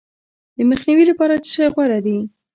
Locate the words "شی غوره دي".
1.55-2.17